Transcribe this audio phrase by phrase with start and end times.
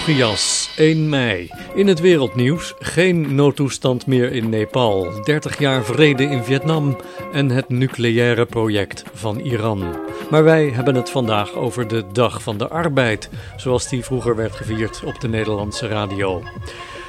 [0.00, 1.50] Augias, 1 mei.
[1.74, 6.96] In het wereldnieuws geen noodtoestand meer in Nepal, 30 jaar vrede in Vietnam
[7.32, 9.96] en het nucleaire project van Iran.
[10.30, 14.54] Maar wij hebben het vandaag over de Dag van de Arbeid, zoals die vroeger werd
[14.54, 16.42] gevierd op de Nederlandse radio.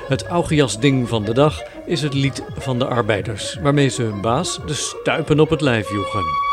[0.07, 4.59] Het Augias-ding van de dag is het lied van de arbeiders, waarmee ze hun baas
[4.65, 6.50] de stuipen op het lijf joegen.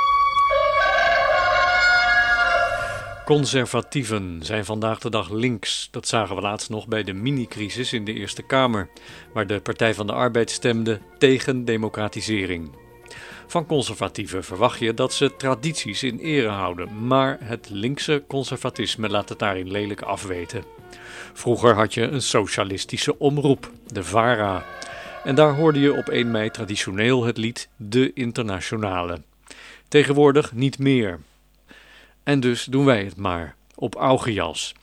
[3.28, 5.88] Conservatieven zijn vandaag de dag links.
[5.90, 8.88] Dat zagen we laatst nog bij de mini-crisis in de Eerste Kamer,
[9.32, 12.70] waar de Partij van de Arbeid stemde tegen democratisering.
[13.46, 19.28] Van conservatieven verwacht je dat ze tradities in ere houden, maar het linkse conservatisme laat
[19.28, 20.64] het daarin lelijk afweten.
[21.32, 24.64] Vroeger had je een socialistische omroep, de VARA.
[25.24, 29.22] En daar hoorde je op 1 mei traditioneel het lied De Internationale.
[29.88, 31.18] Tegenwoordig niet meer.
[32.28, 34.74] En dus doen wij het maar op Augias.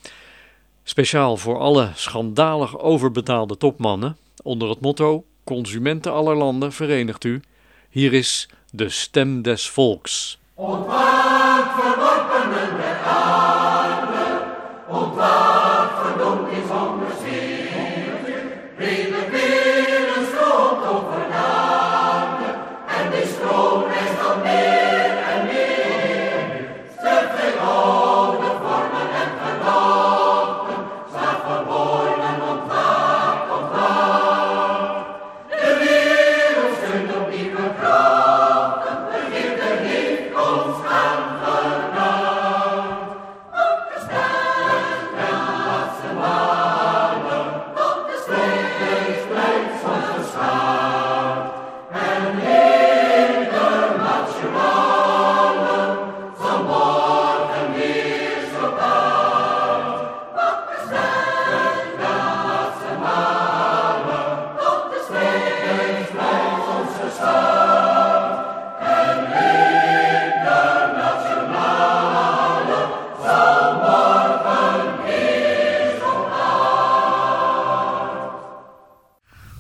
[0.83, 7.41] Speciaal voor alle schandalig overbetaalde topmannen onder het motto Consumenten aller landen verenigt u.
[7.89, 10.39] Hier is de stem des volks.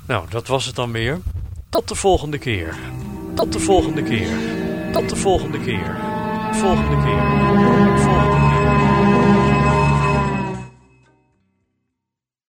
[0.07, 1.19] Nou, dat was het dan weer.
[1.69, 2.75] Tot de volgende keer.
[3.33, 4.37] Tot de volgende keer.
[4.91, 5.97] Tot de volgende keer.
[6.51, 7.84] Volgende keer.